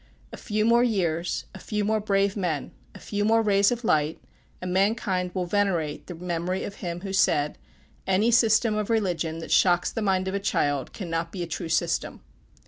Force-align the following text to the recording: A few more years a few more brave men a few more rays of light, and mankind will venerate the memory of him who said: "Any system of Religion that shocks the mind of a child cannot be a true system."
A 0.33 0.35
few 0.37 0.65
more 0.65 0.83
years 0.83 1.45
a 1.53 1.59
few 1.59 1.85
more 1.85 1.99
brave 1.99 2.35
men 2.35 2.71
a 2.95 2.99
few 2.99 3.23
more 3.23 3.43
rays 3.43 3.71
of 3.71 3.83
light, 3.83 4.19
and 4.59 4.73
mankind 4.73 5.29
will 5.35 5.45
venerate 5.45 6.07
the 6.07 6.15
memory 6.15 6.63
of 6.63 6.77
him 6.77 7.01
who 7.01 7.13
said: 7.13 7.55
"Any 8.07 8.31
system 8.31 8.75
of 8.75 8.89
Religion 8.89 9.37
that 9.37 9.51
shocks 9.51 9.91
the 9.91 10.01
mind 10.01 10.27
of 10.27 10.33
a 10.33 10.39
child 10.39 10.91
cannot 10.91 11.31
be 11.31 11.43
a 11.43 11.45
true 11.45 11.69
system." 11.69 12.21